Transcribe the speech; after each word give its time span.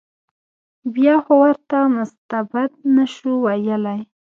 بیا 0.93 1.15
خو 1.23 1.33
ورته 1.43 1.77
مستبد 1.95 2.71
نه 2.95 3.05
شو 3.13 3.31
ویلای. 3.45 4.01